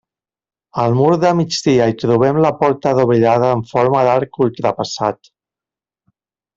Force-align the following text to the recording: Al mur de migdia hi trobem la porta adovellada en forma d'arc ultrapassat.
Al 0.83 0.95
mur 0.99 1.09
de 1.23 1.33
migdia 1.41 1.87
hi 1.91 1.95
trobem 2.05 2.41
la 2.47 2.53
porta 2.63 2.95
adovellada 2.95 3.53
en 3.59 3.65
forma 3.75 4.05
d'arc 4.11 4.45
ultrapassat. 4.49 5.35